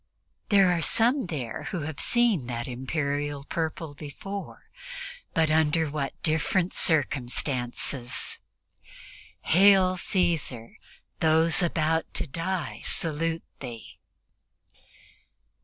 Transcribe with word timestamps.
There 0.49 0.71
are 0.71 0.81
some 0.81 1.27
there 1.27 1.65
who 1.65 1.81
have 1.81 1.99
seen 1.99 2.47
that 2.47 2.67
Imperial 2.67 3.43
purple 3.43 3.93
before, 3.93 4.71
but 5.35 5.51
under 5.51 5.91
what 5.91 6.19
different 6.23 6.73
circumstances 6.73 8.39
"Hail, 9.41 9.97
Caesar; 9.97 10.79
those 11.19 11.61
about 11.61 12.11
to 12.15 12.25
die 12.25 12.81
salute 12.83 13.43
thee!" 13.59 13.99